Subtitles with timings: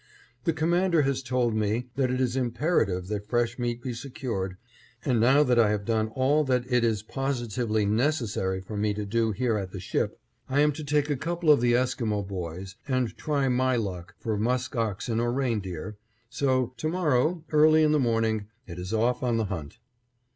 [0.45, 4.57] The Commander has told me that it is imperative that fresh meat be secured,
[5.05, 9.05] and now that I have done all that it is positively necessary for me to
[9.05, 10.19] do here at the ship,
[10.49, 14.37] I am to take a couple of the Esquimo boys and try my luck for
[14.39, 15.97] musk oxen or reindeer,
[16.31, 19.77] so to morrow, early in the morning, it is off on the hunt.